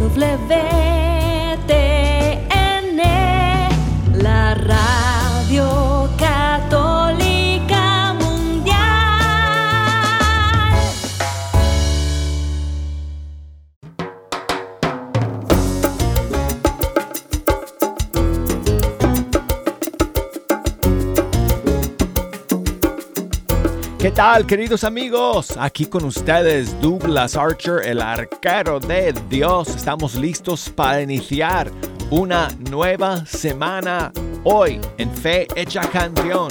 [0.00, 0.99] of living.
[24.10, 25.56] ¿Qué tal, queridos amigos?
[25.56, 29.68] Aquí con ustedes Douglas Archer, el arquero de Dios.
[29.68, 31.70] Estamos listos para iniciar
[32.10, 34.10] una nueva semana
[34.42, 36.48] hoy en Fe Hecha Canción.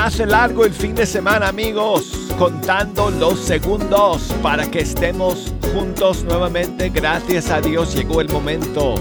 [0.00, 6.88] Hace largo el fin de semana amigos, contando los segundos para que estemos juntos nuevamente.
[6.88, 8.94] Gracias a Dios llegó el momento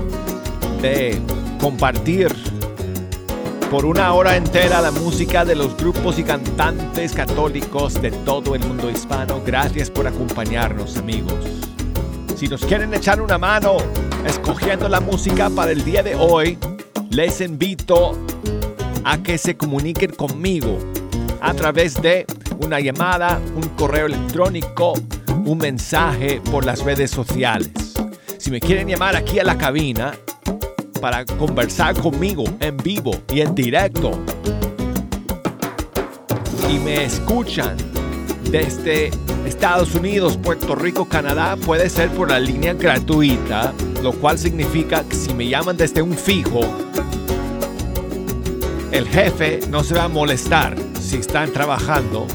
[0.81, 1.21] de
[1.61, 2.35] compartir
[3.71, 8.65] por una hora entera la música de los grupos y cantantes católicos de todo el
[8.65, 9.41] mundo hispano.
[9.45, 11.45] Gracias por acompañarnos amigos.
[12.35, 13.77] Si nos quieren echar una mano
[14.25, 16.57] escogiendo la música para el día de hoy,
[17.09, 18.17] les invito
[19.03, 20.77] a que se comuniquen conmigo
[21.41, 22.25] a través de
[22.63, 24.93] una llamada, un correo electrónico,
[25.45, 27.71] un mensaje por las redes sociales.
[28.37, 30.13] Si me quieren llamar aquí a la cabina
[31.01, 34.19] para conversar conmigo en vivo y en directo
[36.69, 37.75] y me escuchan
[38.51, 39.09] desde
[39.45, 45.15] Estados Unidos, Puerto Rico, Canadá, puede ser por la línea gratuita, lo cual significa que
[45.15, 46.61] si me llaman desde un fijo,
[48.91, 52.25] el jefe no se va a molestar si están trabajando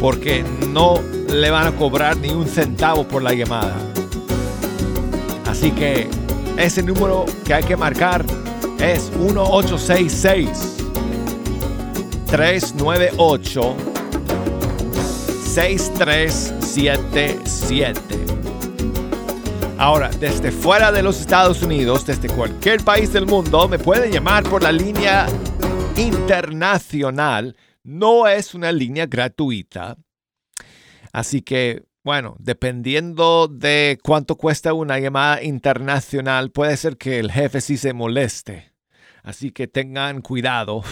[0.00, 3.76] porque no le van a cobrar ni un centavo por la llamada.
[5.46, 6.08] Así que
[6.56, 8.24] ese número que hay que marcar
[8.80, 10.48] es 1866
[12.26, 13.76] 398
[15.44, 18.31] 6377.
[19.82, 24.44] Ahora, desde fuera de los Estados Unidos, desde cualquier país del mundo, me pueden llamar
[24.44, 25.26] por la línea
[25.96, 27.56] internacional.
[27.82, 29.96] No es una línea gratuita.
[31.12, 37.60] Así que, bueno, dependiendo de cuánto cuesta una llamada internacional, puede ser que el jefe
[37.60, 38.72] sí se moleste.
[39.24, 40.84] Así que tengan cuidado.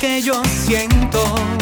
[0.00, 1.57] Que yo siento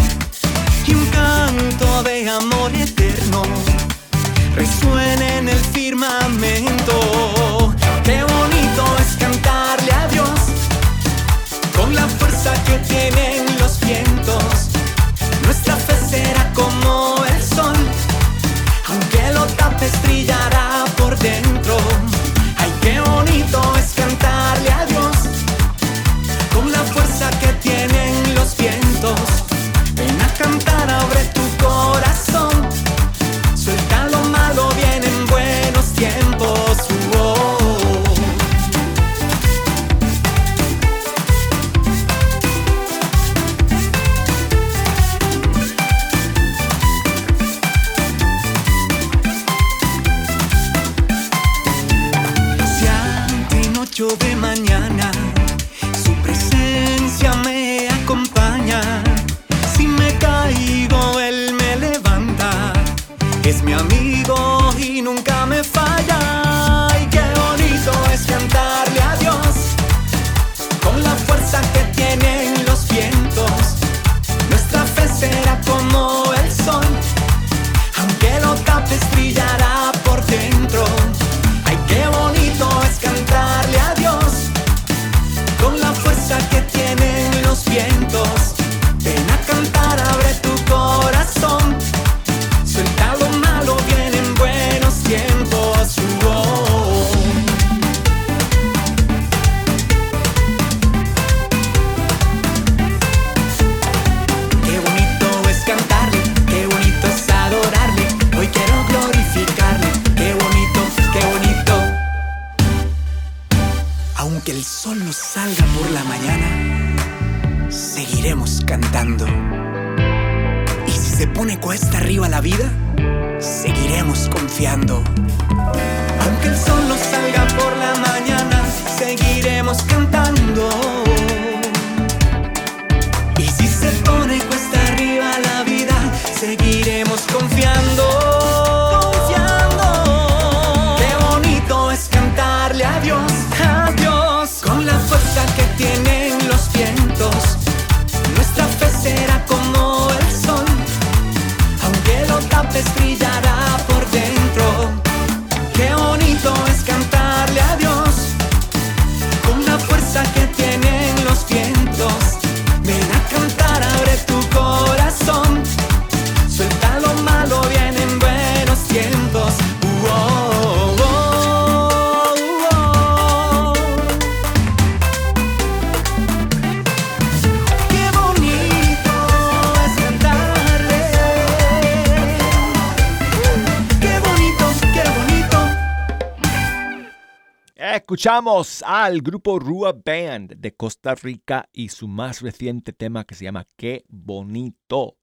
[188.17, 193.45] Escuchamos al grupo Rua Band de Costa Rica y su más reciente tema que se
[193.45, 195.19] llama Qué bonito.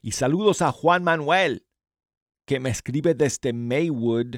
[0.00, 1.66] Y saludos a Juan Manuel,
[2.46, 4.36] que me escribe desde Maywood,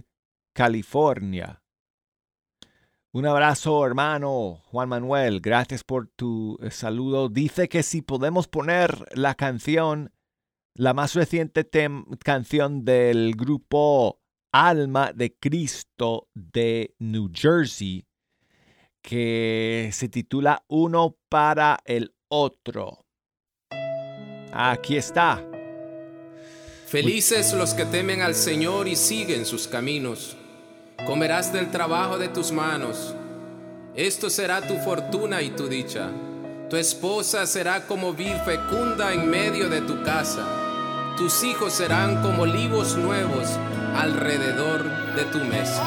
[0.53, 1.63] California.
[3.13, 5.41] Un abrazo, hermano Juan Manuel.
[5.41, 7.29] Gracias por tu eh, saludo.
[7.29, 10.13] Dice que si podemos poner la canción,
[10.75, 11.71] la más reciente
[12.25, 14.22] canción del grupo
[14.53, 18.05] Alma de Cristo de New Jersey,
[19.01, 23.07] que se titula Uno para el otro.
[24.53, 25.43] Aquí está.
[26.87, 30.37] Felices los que temen al Señor y siguen sus caminos.
[31.07, 33.15] Comerás del trabajo de tus manos.
[33.95, 36.11] Esto será tu fortuna y tu dicha.
[36.69, 40.47] Tu esposa será como vid fecunda en medio de tu casa.
[41.17, 43.59] Tus hijos serán como olivos nuevos
[43.95, 44.85] alrededor
[45.15, 45.83] de tu mesa.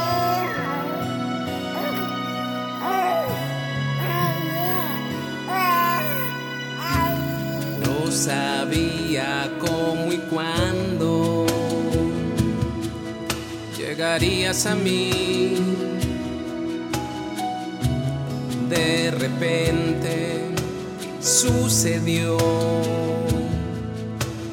[7.84, 11.46] No sabía cómo y cuándo
[13.78, 15.56] llegarías a mí.
[18.70, 20.42] De repente
[21.22, 22.38] sucedió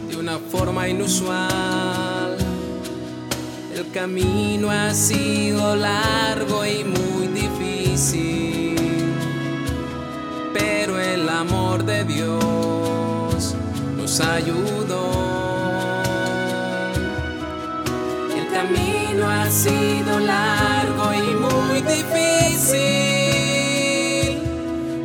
[0.09, 1.91] de una forma inusual.
[3.83, 8.77] El camino ha sido largo y muy difícil
[10.53, 13.57] pero el amor de Dios
[13.97, 15.11] nos ayudó.
[18.37, 22.79] El camino ha sido largo y muy difícil,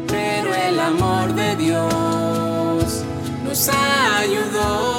[0.08, 3.04] pero el amor de Dios
[3.44, 4.97] nos ayudó.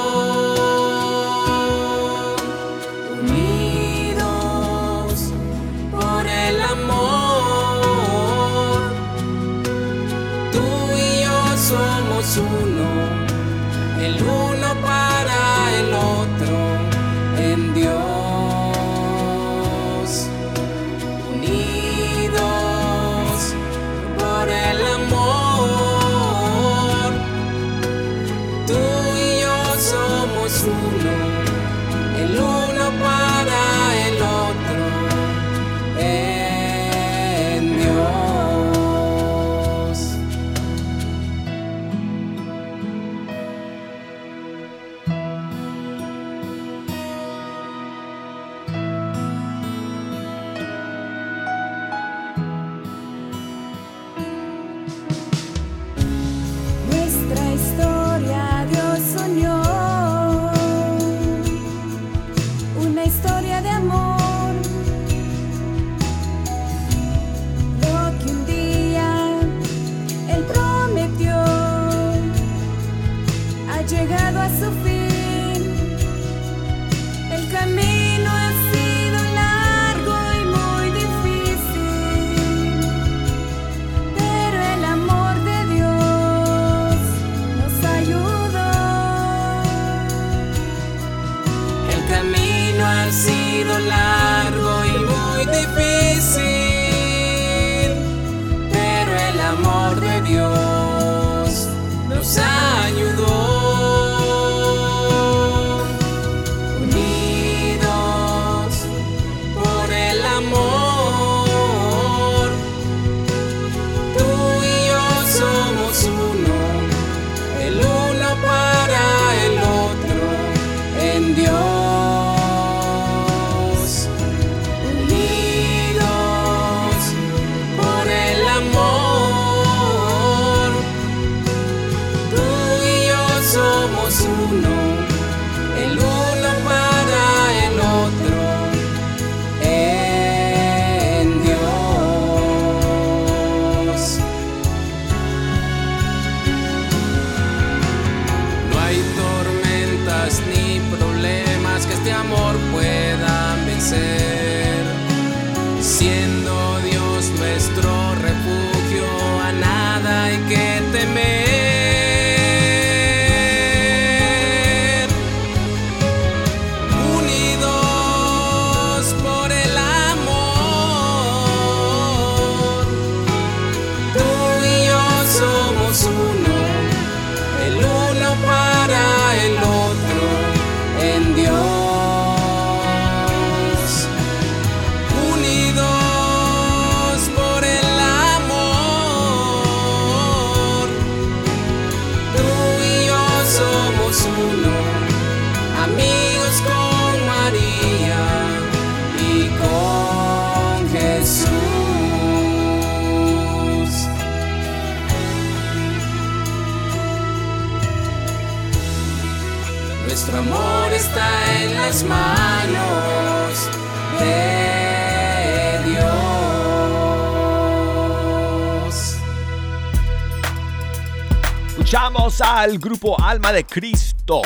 [222.69, 224.43] Al grupo Alma de Cristo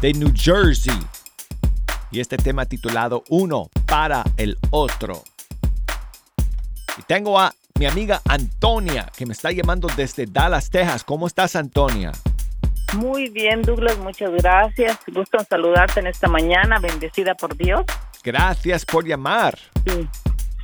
[0.00, 0.98] de New Jersey
[2.10, 5.22] y este tema titulado Uno para el otro.
[6.98, 11.04] Y tengo a mi amiga Antonia que me está llamando desde Dallas, Texas.
[11.04, 12.10] ¿Cómo estás, Antonia?
[12.94, 14.98] Muy bien, Douglas, muchas gracias.
[15.06, 17.82] Gusto en saludarte en esta mañana, bendecida por Dios.
[18.24, 19.56] Gracias por llamar.
[19.86, 20.08] Sí,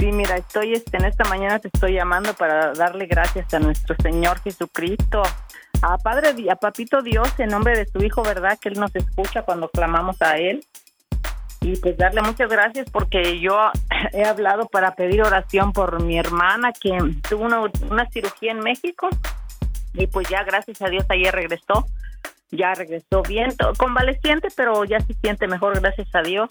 [0.01, 3.95] sí mira, estoy este, en esta mañana te estoy llamando para darle gracias a nuestro
[4.03, 5.23] Señor Jesucristo,
[5.83, 8.59] a Padre, a Papito Dios, en nombre de su Hijo, ¿verdad?
[8.61, 10.65] Que Él nos escucha cuando clamamos a Él.
[11.63, 13.71] Y pues darle muchas gracias porque yo
[14.13, 16.97] he hablado para pedir oración por mi hermana que
[17.29, 17.61] tuvo una,
[17.91, 19.09] una cirugía en México
[19.93, 21.87] y pues ya gracias a Dios ayer regresó
[22.51, 26.51] ya regresó bien, convaleciente, pero ya se siente mejor, gracias a Dios.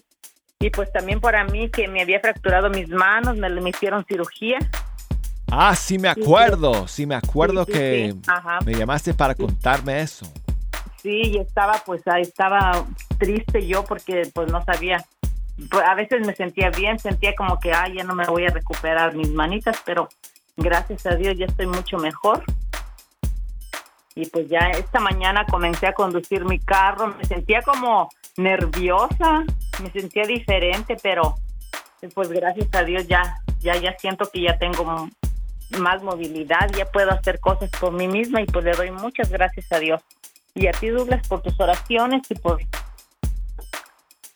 [0.59, 4.59] Y pues también para mí que me había fracturado mis manos, me, me hicieron cirugía.
[5.51, 8.32] Ah, sí me acuerdo, sí me acuerdo Sí, sí, que sí.
[8.65, 10.32] Me llamaste para contarme eso.
[11.01, 12.86] Sí, y estaba pues estaba
[13.18, 15.03] triste yo porque pues no sabía.
[15.70, 18.50] Pues, a veces me sentía bien, sentía como que, ay, ya no me voy a
[18.50, 20.08] recuperar mis manitas, pero
[20.56, 22.44] gracias a Dios ya estoy mucho mejor.
[24.15, 29.46] Y pues ya esta mañana comencé a conducir mi carro, me sentía como nerviosa,
[29.82, 31.36] me sentía diferente, pero
[32.13, 33.22] pues gracias a Dios ya,
[33.62, 35.10] ya, ya siento que ya tengo
[35.77, 39.71] más movilidad, ya puedo hacer cosas por mí misma y pues le doy muchas gracias
[39.71, 40.01] a Dios.
[40.55, 42.59] Y a ti, Douglas, por tus oraciones y por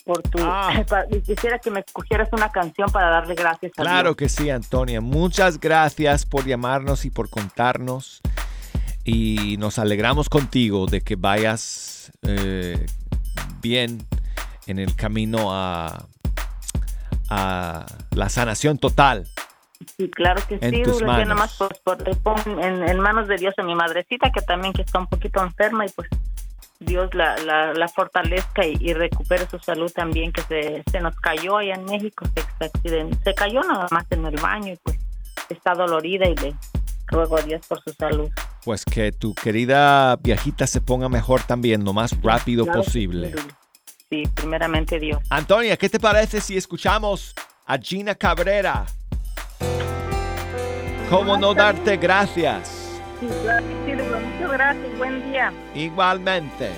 [0.06, 0.38] por tu...
[0.42, 0.84] Ah.
[1.12, 4.18] y quisiera que me escogieras una canción para darle gracias a Claro Dios.
[4.18, 5.02] que sí, Antonia.
[5.02, 8.22] Muchas gracias por llamarnos y por contarnos.
[9.06, 12.86] Y nos alegramos contigo de que vayas eh,
[13.62, 14.06] bien
[14.68, 16.06] en el camino a,
[17.30, 19.28] a la sanación total.
[19.98, 21.00] Sí, claro que en sí, tus Douglas.
[21.00, 21.28] Yo manos.
[21.28, 25.00] nomás pues, por- en, en manos de Dios a mi madrecita, que también que está
[25.00, 26.08] un poquito enferma y pues
[26.80, 31.16] Dios la, la, la fortalezca y, y recupere su salud también, que se, se nos
[31.18, 34.78] cayó allá en México, se, se, accident- se cayó nada más en el baño y
[34.84, 34.98] pues
[35.50, 36.56] está dolorida y le
[37.08, 38.30] ruego a Dios por su salud.
[38.66, 43.34] Pues que tu querida viejita se ponga mejor también, lo más rápido Claro posible.
[44.10, 45.20] Sí, primeramente Dios.
[45.30, 47.34] Antonia, ¿qué te parece si escuchamos
[47.66, 48.86] a Gina Cabrera?
[51.10, 52.84] ¿Cómo no darte gracias?
[53.22, 55.54] Muchas gracias, buen día.
[55.76, 56.72] Igualmente.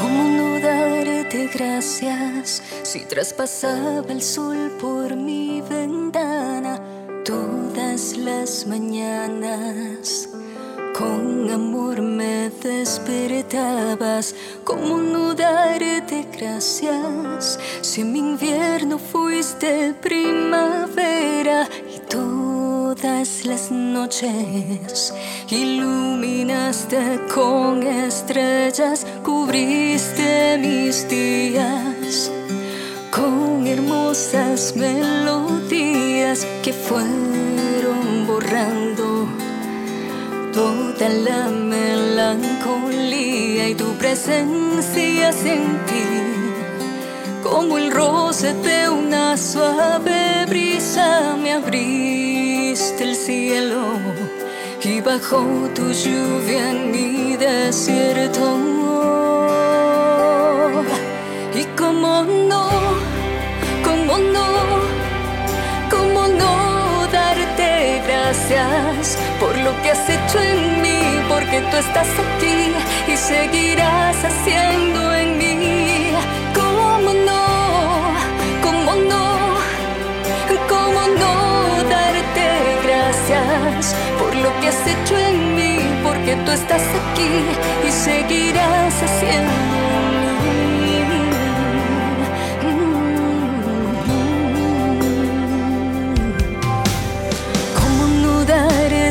[0.00, 6.80] ¿Cómo no darte gracias si traspasaba el sol por mi ventana
[7.24, 10.37] todas las mañanas?
[10.98, 17.56] Con amor me despertabas, ¿cómo no darte gracias.
[17.82, 25.14] Si en mi invierno fuiste primavera y todas las noches
[25.48, 32.32] iluminaste con estrellas, cubriste mis días
[33.12, 39.07] con hermosas melodías que fueron borrando
[40.58, 42.48] toda la melancolía
[43.68, 46.08] y tu presencia sentí
[47.44, 53.82] como el roce de una suave brisa me abriste el cielo
[54.82, 55.44] y bajó
[55.76, 58.46] tu lluvia en mi desierto.
[61.60, 62.64] Y como no
[63.86, 64.48] como no
[65.90, 66.52] ¿Cómo no
[67.12, 69.17] darte gracias
[69.68, 72.72] lo que has hecho en mí, porque tú estás aquí
[73.12, 76.12] y seguirás haciendo en mí.
[76.54, 77.44] ¿Cómo no?
[78.62, 79.26] ¿Cómo no?
[80.72, 81.34] ¿Cómo no
[81.94, 82.46] darte
[82.86, 87.32] gracias por lo que has hecho en mí, porque tú estás aquí
[87.86, 89.67] y seguirás haciendo?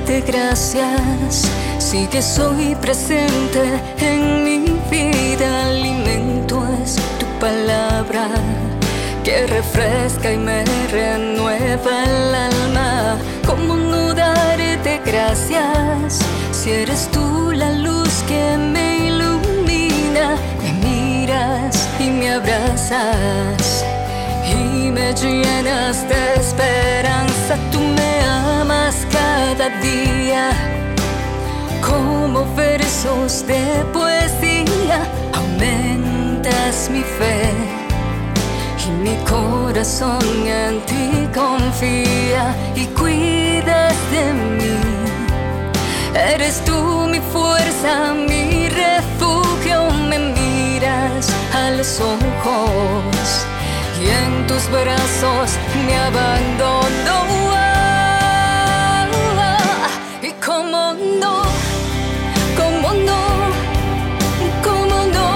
[0.08, 3.62] Darte gracias si que soy presente
[4.00, 5.66] en mi vida?
[5.66, 8.30] Alimento es tu palabra
[9.24, 13.18] que refresca y me renueva el alma.
[13.46, 16.20] ¿Cómo no darte gracias
[16.52, 20.38] si eres tú la luz que me ilumina?
[20.62, 23.84] Me miras y me abrazas
[24.58, 27.58] y me llenas de esperanza.
[27.72, 30.52] Tú me amas cada día
[31.82, 35.00] como versos de poesía.
[35.34, 37.52] Aumentas mi fe
[38.86, 44.78] y mi corazón en ti confía y cuidas de mí.
[46.34, 53.48] Eres tú mi fuerza, mi refugio, me miras a los ojos
[54.02, 55.52] y en tus brazos
[55.86, 57.18] me abandono.
[60.22, 61.44] Y cómo no,
[62.60, 63.22] cómo no,
[64.64, 65.28] cómo no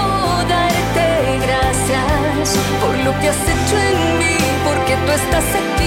[0.48, 1.06] darte
[1.46, 5.81] gracias por lo que has hecho en mí, porque tú estás aquí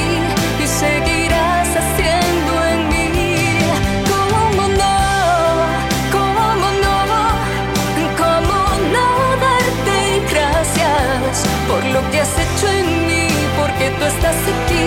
[14.00, 14.86] tú estás aquí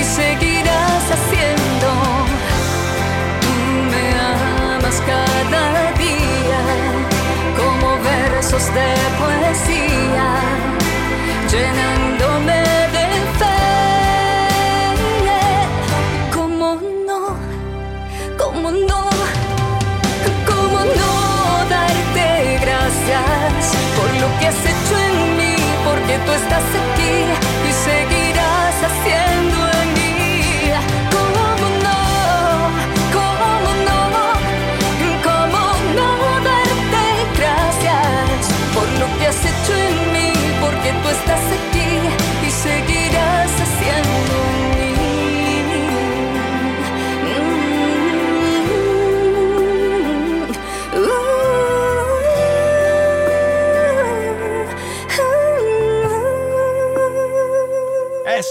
[0.00, 1.88] y seguirás haciendo.
[3.42, 3.52] Tú
[3.90, 4.04] me
[4.76, 6.62] amas cada día
[7.58, 8.90] como versos de
[9.20, 10.28] poesía,
[11.50, 11.93] llenándome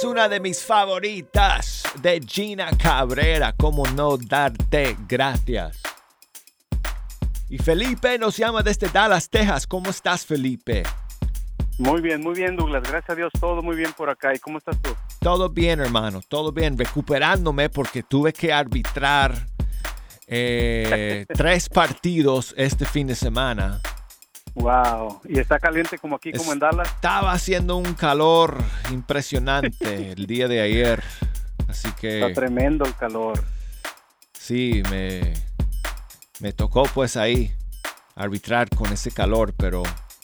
[0.03, 3.53] Es una de mis favoritas de Gina Cabrera.
[3.55, 5.81] ¿Cómo no darte gracias?
[7.49, 9.65] Y Felipe nos llama desde Dallas, Texas.
[9.65, 10.83] ¿Cómo estás, Felipe?
[11.77, 12.83] Muy bien, muy bien, Douglas.
[12.83, 14.35] Gracias a Dios, todo muy bien por acá.
[14.35, 14.89] ¿Y cómo estás tú?
[15.21, 16.19] Todo bien, hermano.
[16.27, 16.77] Todo bien.
[16.77, 19.33] Recuperándome porque tuve que arbitrar
[20.27, 23.79] eh, tres partidos este fin de semana.
[24.55, 25.21] Wow.
[25.27, 26.87] ¿Y está caliente como aquí, como en Dallas?
[26.87, 28.57] Estaba haciendo un calor
[28.91, 31.03] impresionante el día de ayer.
[31.67, 33.43] Así Está que tremendo el calor.
[34.33, 35.33] sí, me,
[36.39, 37.51] me tocó pues ahí
[38.15, 39.81] arbitrar con ese calor, pero,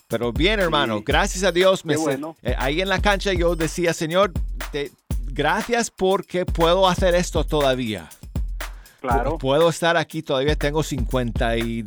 [0.08, 1.04] pero bien hermano, Sí.
[1.08, 1.84] gracias a Dios.
[1.86, 2.36] Me se- bueno.
[2.44, 4.32] eh, ahí en la cancha yo decía, Señor,
[4.72, 4.92] te-
[5.32, 8.10] gracias porque puedo hacer esto todavía.
[9.02, 9.36] Claro.
[9.36, 11.84] Pu- Puedo estar aquí todavía, tengo 50 y...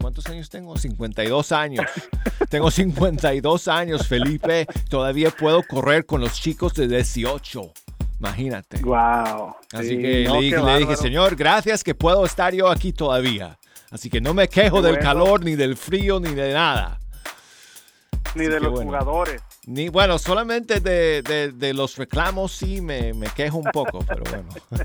[0.00, 0.76] ¿Cuántos años tengo?
[0.78, 1.84] 52 años.
[2.48, 4.66] tengo 52 años, Felipe.
[4.88, 7.72] Todavía puedo correr con los chicos de 18.
[8.20, 8.78] Imagínate.
[8.78, 9.54] Wow.
[9.72, 10.96] Así Sí, que no, le, dije, le dije, bárbaro.
[10.96, 13.58] Señor, gracias que puedo estar yo aquí todavía.
[13.90, 15.08] Así que no me quejo Qué del bueno.
[15.08, 16.98] calor, ni del frío, ni de nada.
[18.34, 18.86] Ni Así de los bueno.
[18.86, 19.42] jugadores.
[19.66, 24.22] Ni, bueno, solamente de, de- de los reclamos sí me, me quejo un poco, pero
[24.30, 24.48] bueno.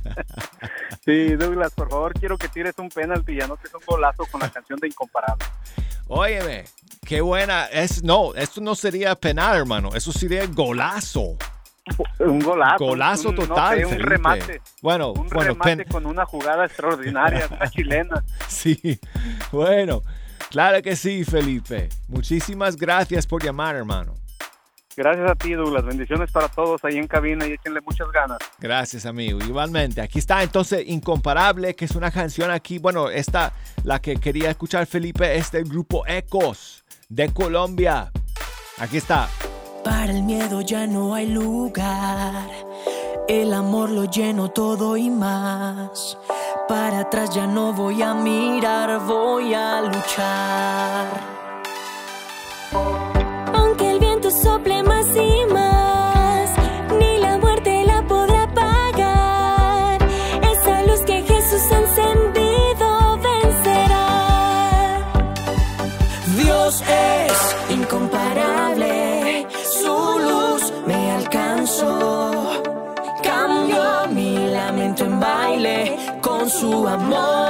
[1.06, 4.50] Sí, Douglas, por favor, quiero que tires un penalti y anotes un golazo con la
[4.50, 5.46] canción de Incomparable.
[6.08, 6.66] Óyeme,
[7.06, 7.66] qué buena.
[7.66, 9.90] Es, no, esto no sería penal, hermano.
[9.96, 11.36] Eso sería golazo.
[12.20, 12.86] Un golazo.
[12.86, 14.10] Golazo un- no total, sé, un Felipe.
[14.10, 14.62] remate.
[14.82, 18.24] Bueno, Un bueno, remate pen- con una jugada extraordinaria, una chilena.
[18.48, 19.00] sí.
[19.52, 20.02] Bueno,
[20.52, 21.90] claro que sí, Felipe.
[22.08, 24.14] Muchísimas gracias por llamar, hermano.
[25.00, 25.86] Gracias a ti, Douglas.
[25.86, 28.38] Bendiciones para todos ahí en cabina y échenle muchas ganas.
[28.60, 29.40] Gracias, amigo.
[29.40, 30.02] Igualmente.
[30.02, 32.80] Aquí está entonces Incomparable, que es una canción aquí.
[32.80, 33.54] Bueno, esta,
[33.86, 38.12] la que quería escuchar Felipe, es del grupo Ecos de Colombia.
[38.78, 39.30] Aquí está.
[39.86, 42.50] Para el miedo ya no hay lugar.
[43.30, 46.18] El amor lo lleno todo y más.
[46.68, 51.39] Para atrás ya no voy a mirar, voy a luchar.
[76.80, 77.49] Con su amor.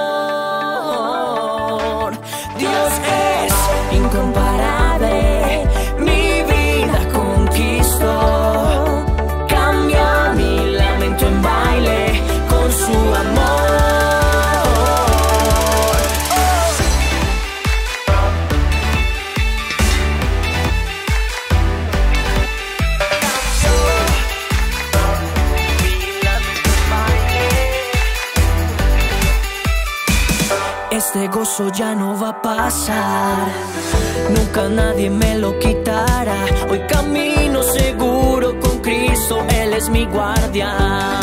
[40.49, 41.18] Guardián.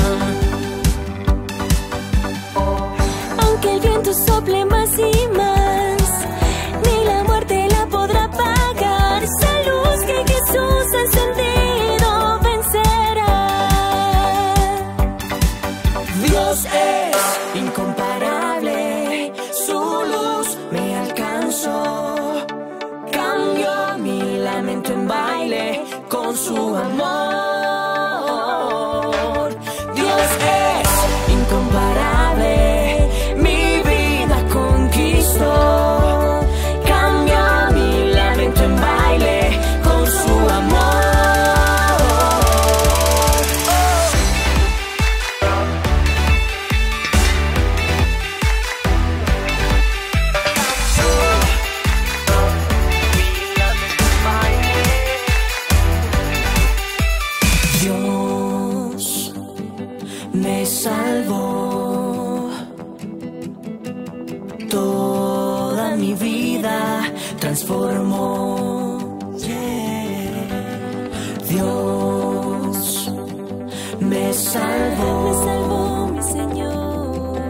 [74.89, 77.41] Me salvó mi Señor.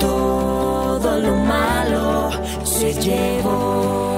[0.00, 2.30] Todo lo malo
[2.64, 4.09] se llevó.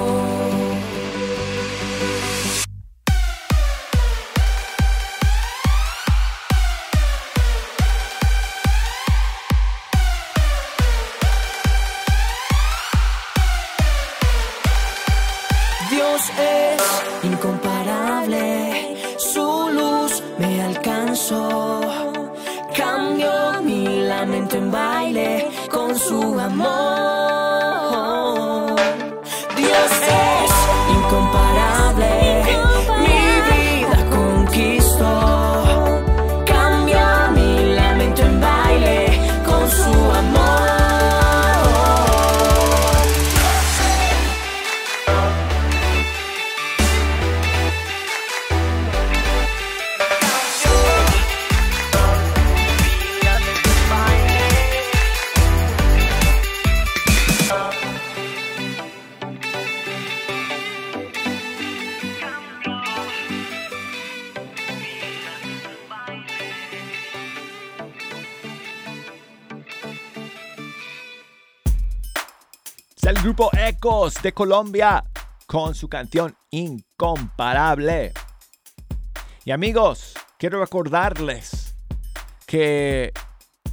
[74.23, 75.03] De Colombia
[75.45, 78.13] con su canción Incomparable.
[79.43, 81.75] Y amigos, quiero recordarles
[82.47, 83.11] que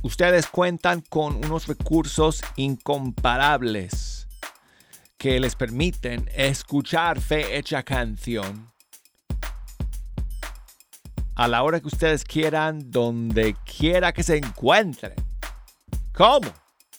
[0.02, 4.26] ustedes cuentan con unos recursos incomparables
[5.16, 8.72] que les permiten escuchar Fe Hecha Canción
[11.36, 15.14] a la hora que ustedes quieran, donde quiera que se encuentren.
[16.12, 16.52] ¿Cómo?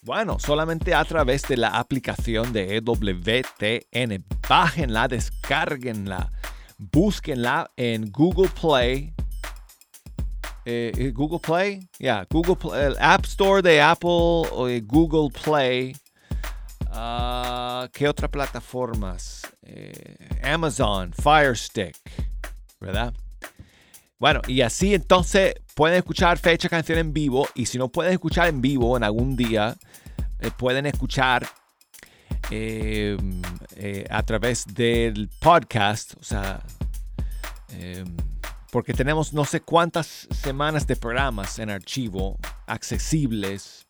[0.03, 4.25] Bueno, solamente a través de la aplicación de EWTN.
[4.49, 6.31] Bájenla, descárguenla,
[6.79, 9.13] búsquenla en Google Play.
[10.65, 14.09] Eh, eh, Google Play, ya, Google Play, el App Store de Apple
[14.51, 15.95] o de Google Play.
[16.87, 19.43] Ah, ¿Qué otras plataformas?
[19.61, 21.95] Eh, Amazon, Fire Stick,
[22.79, 23.13] ¿verdad?
[24.21, 27.49] Bueno, y así entonces pueden escuchar fecha canción en vivo.
[27.55, 29.75] Y si no pueden escuchar en vivo en algún día,
[30.39, 31.49] eh, pueden escuchar
[32.51, 33.17] eh,
[33.77, 36.13] eh, a través del podcast.
[36.19, 36.61] O sea,
[37.69, 38.03] eh,
[38.71, 43.87] porque tenemos no sé cuántas semanas de programas en archivo accesibles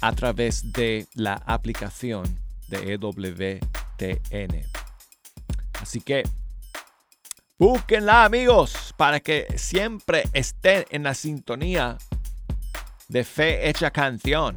[0.00, 4.62] a través de la aplicación de EWTN.
[5.78, 6.22] Así que
[7.58, 11.98] Búsquenla, amigos, para que siempre estén en la sintonía
[13.08, 14.56] de Fe Hecha Canción.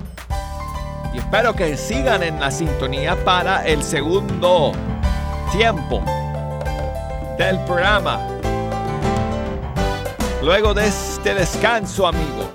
[1.13, 4.71] Y espero que sigan en la sintonía para el segundo
[5.51, 6.03] tiempo
[7.37, 8.27] del programa.
[10.41, 12.49] Luego de este descanso, amigos,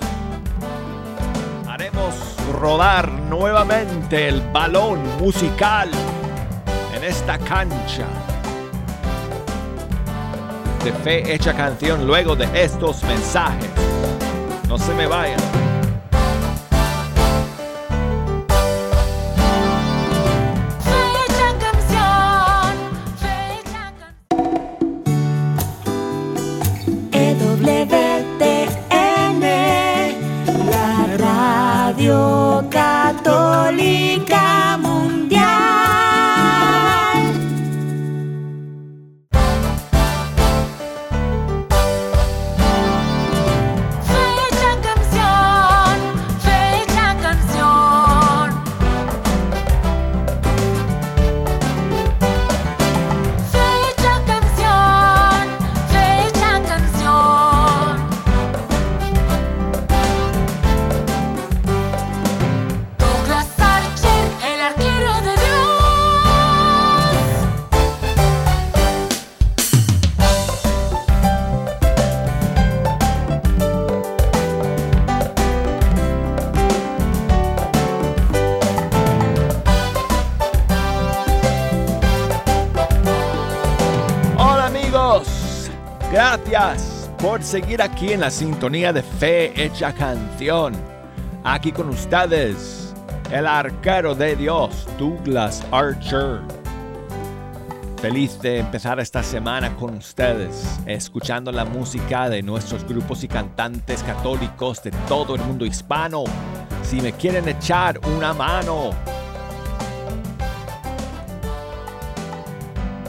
[1.69, 2.15] haremos
[2.59, 5.91] rodar nuevamente el balón musical
[6.95, 8.07] en esta cancha
[10.85, 13.71] de fe hecha canción luego de estos mensajes.
[14.69, 15.70] No se me vayan.
[87.51, 90.73] Seguir aquí en la sintonía de Fe Hecha Canción.
[91.43, 92.95] Aquí con ustedes,
[93.33, 96.43] el arquero de Dios, Douglas Archer.
[98.01, 104.05] Feliz de empezar esta semana con ustedes, escuchando la música de nuestros grupos y cantantes
[104.05, 106.23] católicos de todo el mundo hispano.
[106.85, 108.91] Si me quieren echar una mano,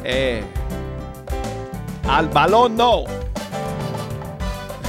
[0.04, 0.44] eh,
[2.08, 3.22] al balón no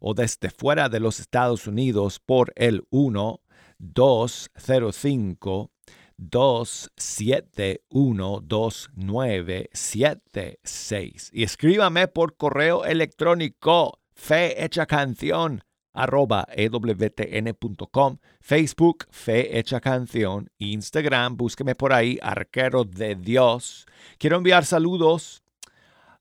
[0.00, 3.40] o desde fuera de los Estados Unidos por el 1
[3.80, 5.72] 205
[6.16, 14.54] 271 2976 y escríbame por correo electrónico fe
[14.86, 23.86] canción arroba ewtn.com, Facebook Fe Canción, Instagram, búsqueme por ahí, Arquero de Dios.
[24.18, 25.42] Quiero enviar saludos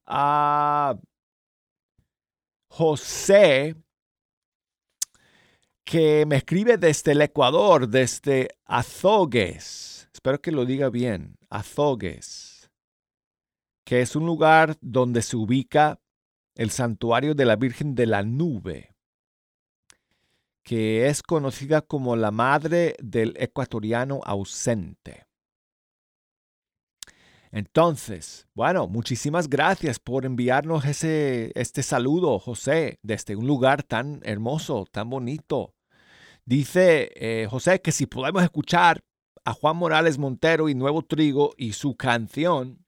[0.06, 0.98] a
[2.67, 3.76] José
[5.89, 10.08] que me escribe desde el Ecuador, desde Azogues.
[10.13, 11.36] Espero que lo diga bien.
[11.49, 12.69] Azogues.
[13.84, 15.99] Que es un lugar donde se ubica
[16.54, 18.93] el santuario de la Virgen de la Nube,
[20.62, 25.25] que es conocida como la madre del ecuatoriano ausente.
[27.49, 34.86] Entonces, bueno, muchísimas gracias por enviarnos ese, este saludo, José, desde un lugar tan hermoso,
[34.91, 35.73] tan bonito.
[36.50, 39.04] Dice eh, José que si podemos escuchar
[39.46, 42.84] a Juan Morales Montero y Nuevo Trigo y su canción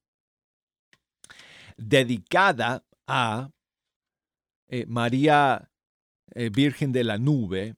[1.78, 3.52] dedicada a
[4.68, 5.70] eh, María
[6.34, 7.76] eh, Virgen de la Nube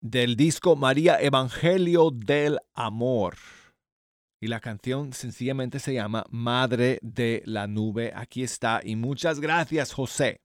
[0.00, 3.34] del disco María Evangelio del Amor.
[4.40, 8.12] Y la canción sencillamente se llama Madre de la Nube.
[8.14, 8.80] Aquí está.
[8.84, 10.42] Y muchas gracias, José.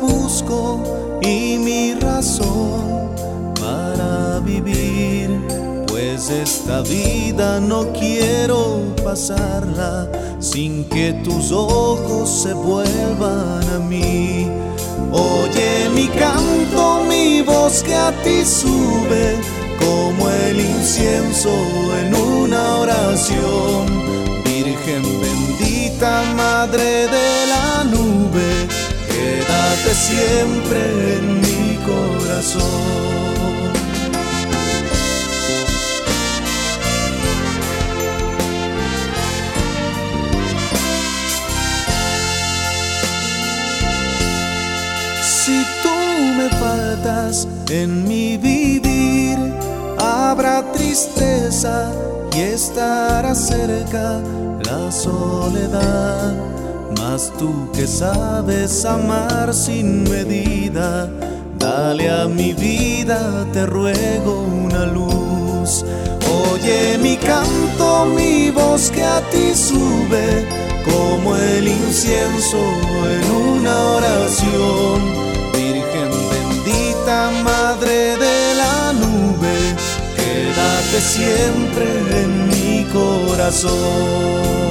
[0.00, 0.82] Busco
[1.22, 3.10] y mi razón
[3.60, 5.40] para vivir,
[5.86, 10.08] pues esta vida no quiero pasarla
[10.38, 14.48] sin que tus ojos se vuelvan a mí.
[15.12, 19.36] Oye mi canto, mi voz que a ti sube
[19.78, 21.50] como el incienso
[22.00, 24.00] en una oración
[24.44, 28.68] Virgen bendita, Madre de la nube,
[29.88, 32.60] siempre en mi corazón.
[45.22, 45.98] Si tú
[46.36, 49.38] me faltas en mi vivir,
[49.98, 51.92] habrá tristeza
[52.36, 54.20] y estará cerca
[54.64, 56.59] la soledad
[56.98, 61.08] mas tú que sabes amar sin medida,
[61.58, 65.84] dale a mi vida, te ruego una luz.
[66.52, 70.46] Oye mi canto, mi voz que a ti sube,
[70.84, 72.58] como el incienso
[73.14, 75.00] en una oración.
[75.52, 79.56] Virgen bendita, madre de la nube,
[80.16, 81.86] quédate siempre
[82.22, 84.69] en mi corazón.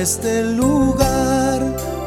[0.00, 1.60] Este lugar,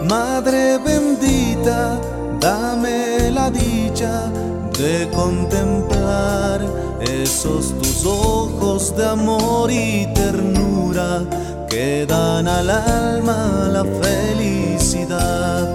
[0.09, 1.99] Madre bendita,
[2.39, 4.31] dame la dicha
[4.77, 6.61] de contemplar
[6.99, 11.23] esos tus ojos de amor y ternura
[11.69, 15.69] que dan al alma la felicidad.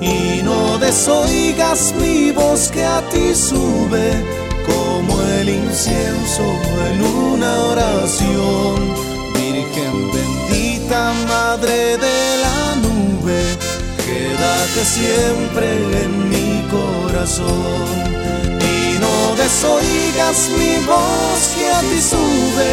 [0.00, 4.12] Y no desoigas mi voz que a ti sube
[4.66, 6.44] como el incienso
[6.90, 9.03] en una oración
[10.94, 13.40] Madre de la nube,
[14.04, 15.66] quédate siempre
[16.02, 17.86] en mi corazón.
[18.60, 22.72] Y no desoigas mi voz que a ti sube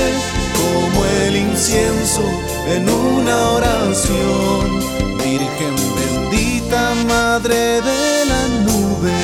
[0.60, 2.22] como el incienso
[2.68, 4.80] en una oración.
[5.18, 9.18] Virgen bendita, Madre de la nube,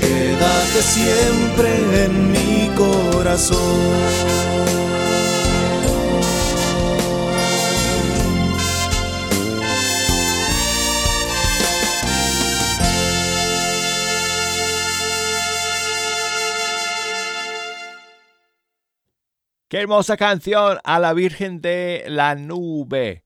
[0.00, 4.30] quédate siempre en mi corazón.
[19.70, 23.24] Qué hermosa canción a la Virgen de la Nube.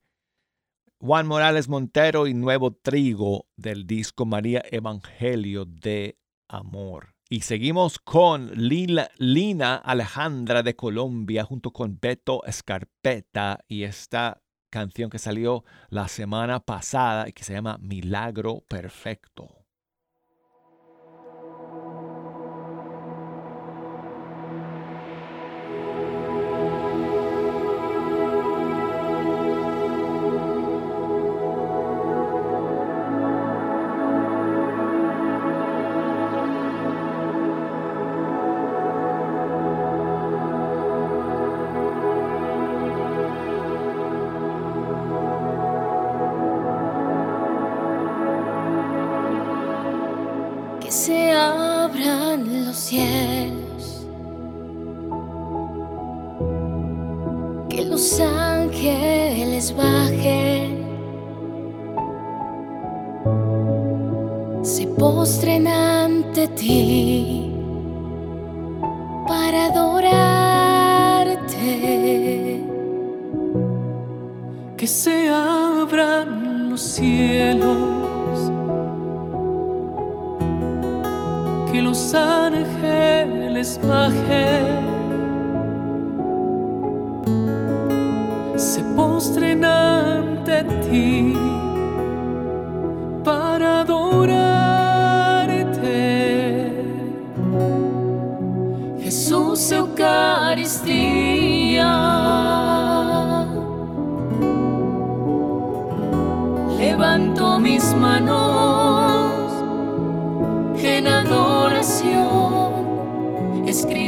[0.99, 7.15] Juan Morales Montero y Nuevo Trigo del disco María Evangelio de Amor.
[7.31, 15.17] Y seguimos con Lina Alejandra de Colombia junto con Beto Escarpeta y esta canción que
[15.17, 19.64] salió la semana pasada y que se llama Milagro Perfecto.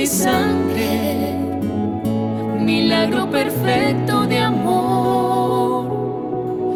[0.00, 1.36] y sangre,
[2.58, 5.84] milagro perfecto de amor,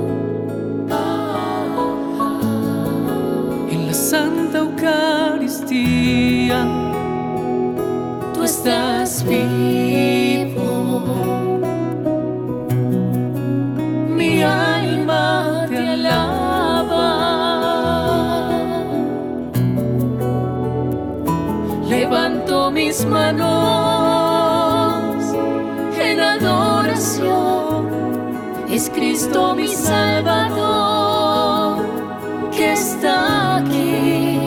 [3.69, 6.08] En la Santa Eucaristía
[8.63, 10.59] those people.
[14.17, 17.09] Mi alma te alaba.
[21.87, 23.45] Levanto mis manos
[25.97, 27.87] en adoración.
[28.69, 30.99] Es Cristo mi Salvador
[32.51, 34.39] que está aquí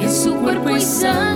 [0.00, 1.29] en su cuerpo y sangre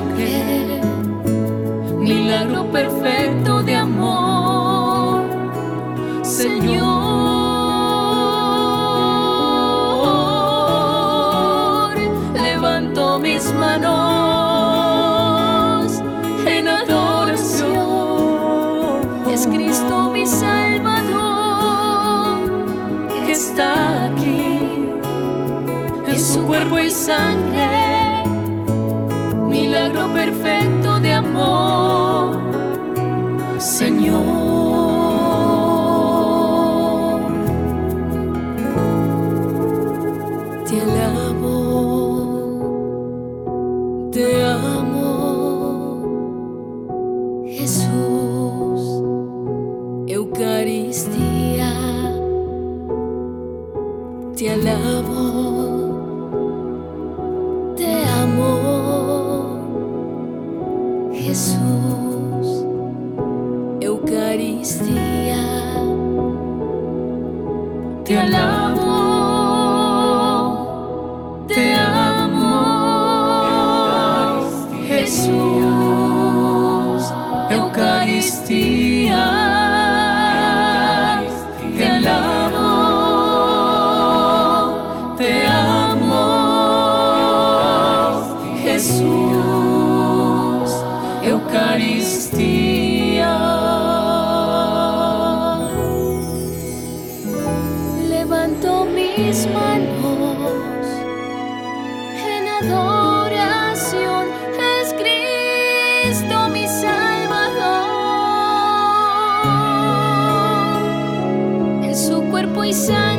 [112.65, 113.14] we sang.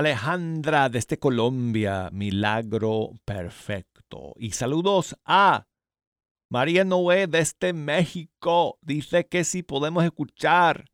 [0.00, 4.32] Alejandra desde este Colombia, milagro perfecto.
[4.36, 5.66] Y saludos a
[6.48, 8.78] María Noé desde este México.
[8.80, 10.86] Dice que si podemos escuchar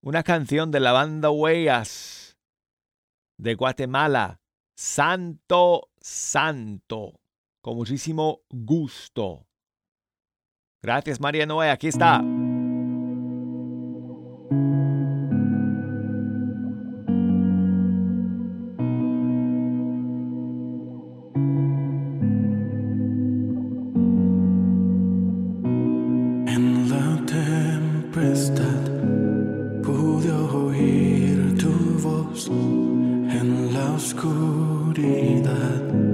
[0.00, 2.38] una canción de la banda Huellas
[3.36, 4.40] de Guatemala,
[4.74, 7.20] Santo, Santo,
[7.60, 9.46] con muchísimo gusto.
[10.80, 12.22] Gracias María Noé, aquí está.
[34.06, 36.05] oscuridad.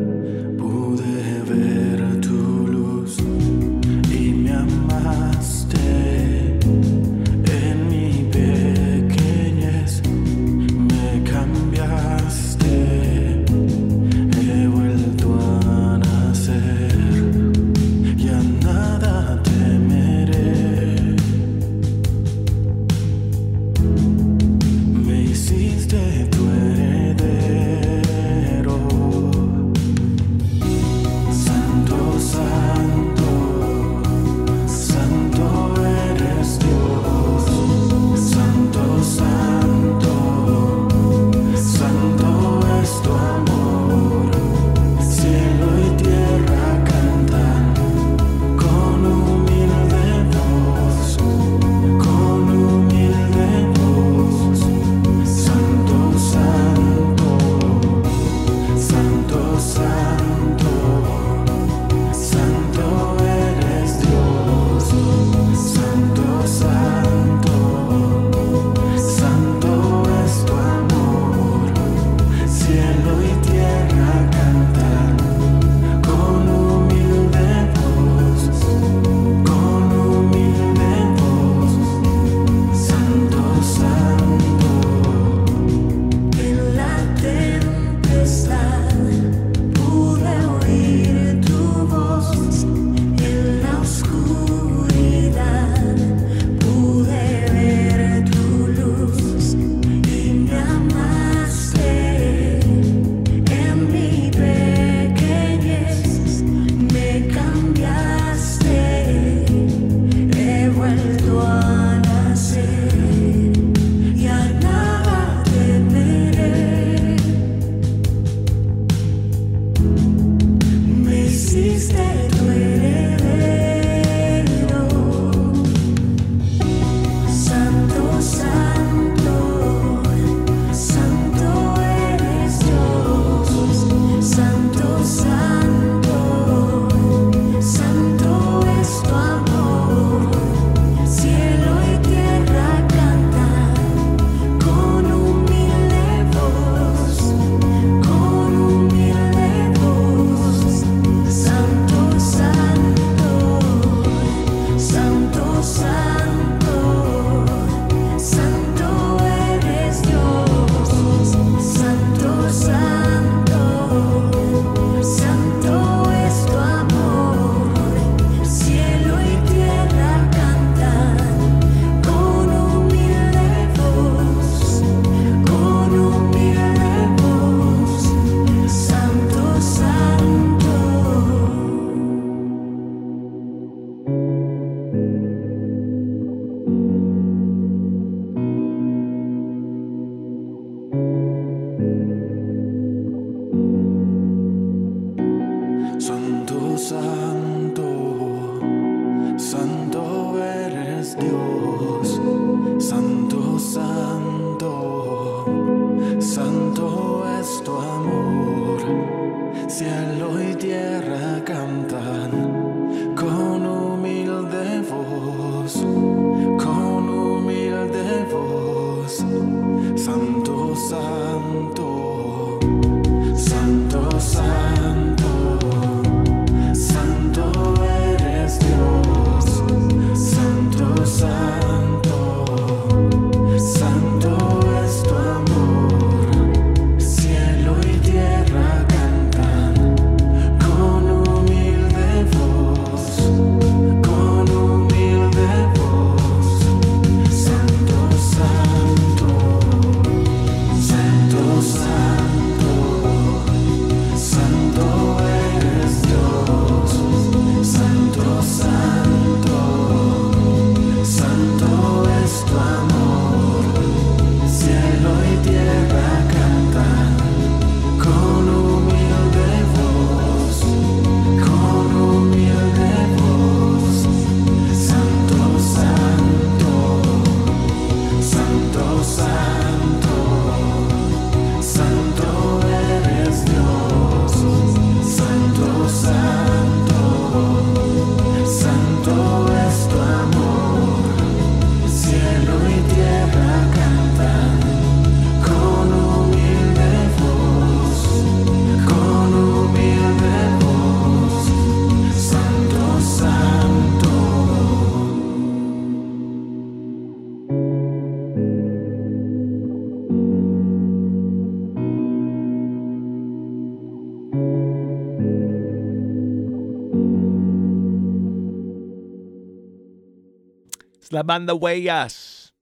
[321.13, 322.55] La banda Huellas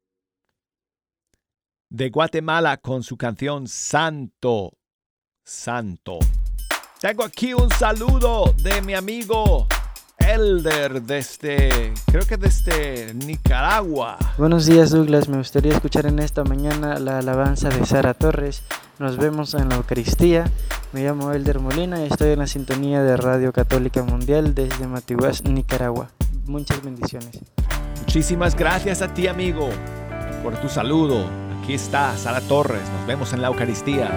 [1.88, 4.72] de Guatemala con su canción Santo,
[5.44, 6.18] Santo.
[7.00, 9.68] Tengo aquí un saludo de mi amigo
[10.18, 14.18] Elder desde, creo que desde Nicaragua.
[14.36, 18.64] Buenos días Douglas, me gustaría escuchar en esta mañana la alabanza de Sara Torres.
[18.98, 20.50] Nos vemos en la Eucaristía.
[20.92, 25.44] Me llamo Elder Molina y estoy en la sintonía de Radio Católica Mundial desde Matiguas,
[25.44, 26.10] Nicaragua.
[26.46, 27.40] Muchas bendiciones.
[28.10, 29.68] Muchísimas gracias a ti, amigo,
[30.42, 31.30] por tu saludo.
[31.62, 32.82] Aquí está Sara Torres.
[32.98, 34.10] Nos vemos en la Eucaristía.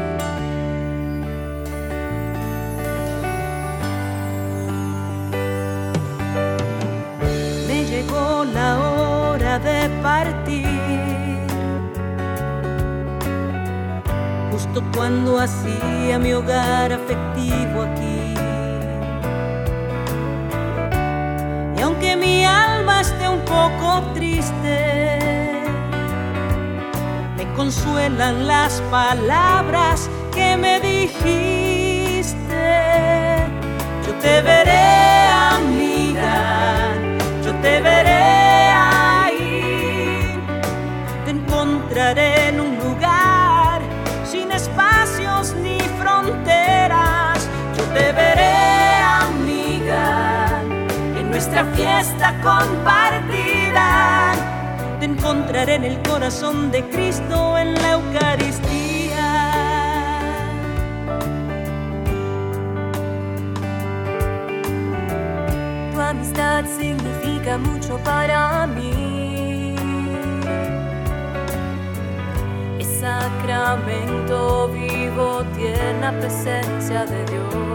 [7.67, 10.65] me llegó la hora de partir.
[14.51, 18.02] Justo cuando hacía mi hogar afectivo aquí.
[21.83, 25.59] Aunque mi alma esté un poco triste,
[27.35, 32.37] me consuelan las palabras que me dijiste.
[34.05, 35.27] Yo te veré,
[35.57, 36.93] amiga,
[37.43, 40.39] yo te veré ahí.
[41.25, 42.52] Te encontraré
[51.53, 54.33] nuestra fiesta compartida.
[54.99, 59.51] Te encontraré en el corazón de Cristo en la Eucaristía.
[65.93, 69.75] Tu amistad significa mucho para mí.
[72.79, 77.72] Es sacramento vivo, tiene presencia de Dios.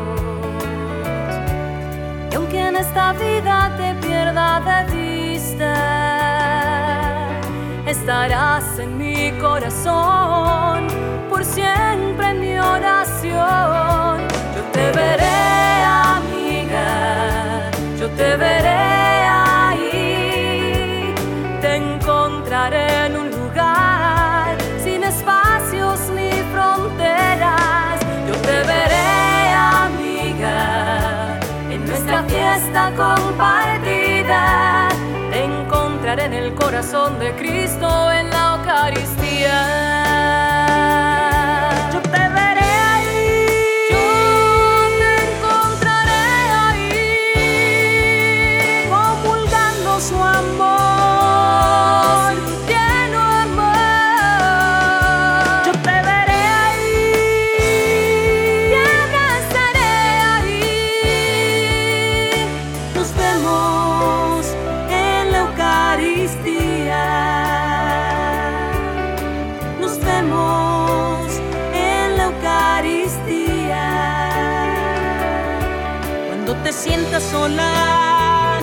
[2.39, 5.75] Aunque en esta vida te pierda de vista,
[7.85, 10.87] estarás en mi corazón
[11.29, 14.21] por siempre en mi oración.
[14.55, 15.83] Yo te veré,
[16.15, 18.98] amiga, yo te veré
[32.59, 34.89] fiesta compartida.
[35.31, 39.98] Te encontraré en el corazón de Cristo en la Eucaristía.
[77.21, 78.61] Sola,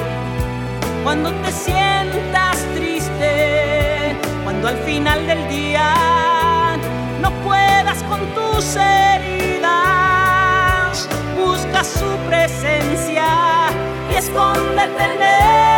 [1.04, 6.78] cuando te sientas triste, cuando al final del día
[7.22, 9.68] no puedas con tus heridas,
[11.36, 13.26] busca su presencia
[14.12, 15.75] y escóndete.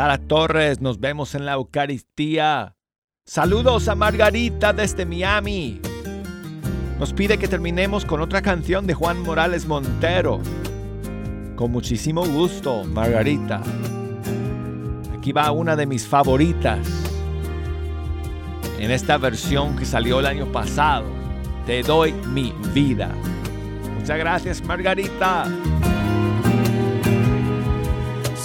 [0.00, 2.74] Sara Torres, nos vemos en la Eucaristía.
[3.26, 5.78] Saludos a Margarita desde Miami.
[6.98, 10.40] Nos pide que terminemos con otra canción de Juan Morales Montero.
[11.54, 13.60] Con muchísimo gusto, Margarita.
[15.18, 16.78] Aquí va una de mis favoritas.
[18.78, 21.04] En esta versión que salió el año pasado.
[21.66, 23.10] Te doy mi vida.
[23.98, 25.44] Muchas gracias, Margarita.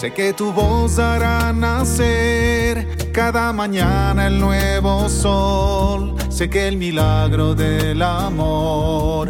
[0.05, 6.13] Sé que tu voz hará nacer cada mañana el nuevo sol.
[6.29, 9.29] Sé que el milagro del amor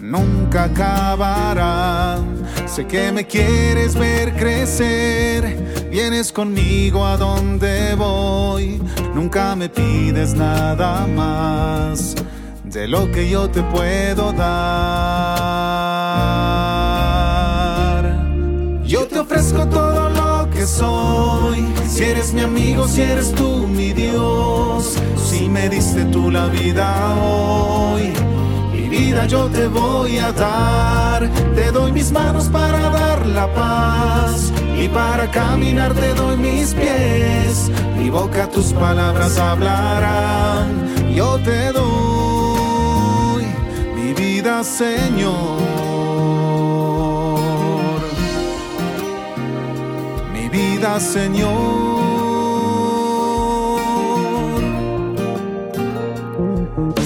[0.00, 2.18] nunca acabará.
[2.66, 5.86] Sé que me quieres ver crecer.
[5.88, 8.82] Vienes conmigo a donde voy.
[9.14, 12.16] Nunca me pides nada más
[12.64, 15.62] de lo que yo te puedo dar.
[19.22, 21.64] Ofrezco todo lo que soy.
[21.88, 24.98] Si eres mi amigo, si eres tú mi Dios.
[25.16, 28.12] Si me diste tú la vida hoy.
[28.72, 31.30] Mi vida yo te voy a dar.
[31.54, 34.52] Te doy mis manos para dar la paz.
[34.76, 37.70] Y para caminar te doy mis pies.
[37.96, 41.14] Mi boca tus palabras hablarán.
[41.14, 43.46] Yo te doy
[43.94, 45.91] mi vida, Señor.
[50.52, 51.50] Vida, Señor.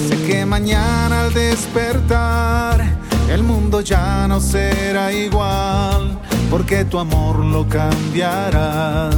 [0.07, 2.83] Sé que mañana al despertar
[3.29, 6.19] el mundo ya no será igual,
[6.51, 9.09] porque tu amor lo cambiará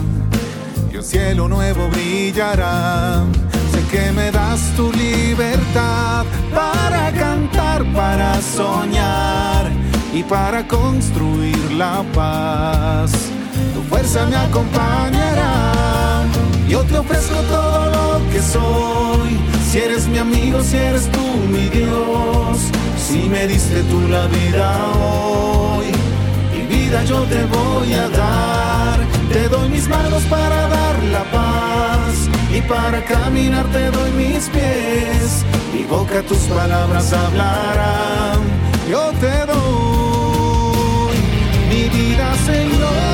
[0.91, 3.23] y un cielo nuevo brillará.
[3.71, 9.71] Sé que me das tu libertad para cantar, para soñar
[10.13, 13.38] y para construir la paz.
[13.89, 16.23] Fuerza me acompañará.
[16.67, 19.39] Yo te ofrezco todo lo que soy.
[19.69, 22.57] Si eres mi amigo, si eres tú mi Dios.
[22.97, 25.87] Si me diste tú la vida hoy,
[26.53, 28.99] mi vida yo te voy a dar.
[29.33, 35.43] Te doy mis manos para dar la paz y para caminar te doy mis pies.
[35.73, 38.39] Mi boca tus palabras hablarán.
[38.89, 41.17] Yo te doy
[41.69, 43.08] mi vida, Señor.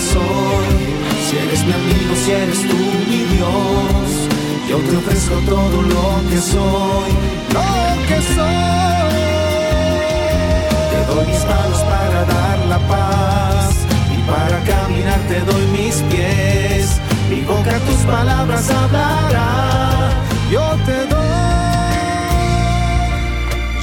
[0.00, 0.68] Soy.
[1.28, 2.76] Si eres mi amigo, si eres tú
[3.08, 4.26] mi Dios.
[4.68, 7.10] Yo te ofrezco todo lo que soy,
[7.54, 9.16] lo que soy.
[10.92, 13.70] Te doy mis manos para dar la paz
[14.12, 17.00] y para caminar te doy mis pies.
[17.30, 20.10] Mi boca tus palabras hablará.
[20.50, 21.05] Yo te.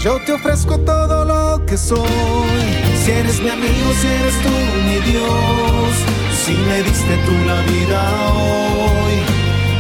[0.03, 1.97] Yo te ofrezco todo lo que soy.
[3.01, 4.49] Si eres mi amigo, si eres tú
[4.85, 5.93] mi Dios.
[6.43, 8.01] Si me diste tú la vida
[8.35, 9.15] hoy,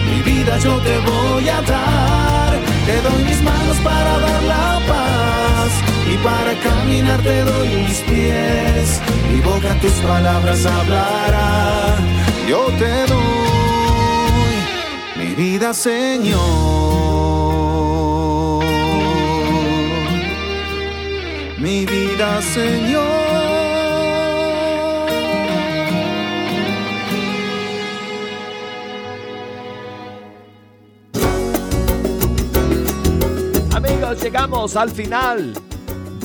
[0.09, 2.57] mi vida yo te voy a dar.
[2.85, 5.71] Te doy mis manos para dar la paz
[6.09, 9.01] y para caminar te doy mis pies.
[9.29, 11.97] Mi boca tus palabras hablará.
[12.47, 14.55] Yo te doy
[15.17, 17.12] mi vida, Señor.
[21.63, 23.53] mi vida, Señor.
[34.21, 35.53] llegamos al final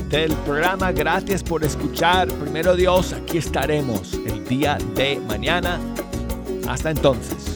[0.08, 0.92] del programa.
[0.92, 2.28] Gracias por escuchar.
[2.28, 5.80] Primero Dios, aquí estaremos el día de mañana.
[6.68, 7.47] Hasta entonces.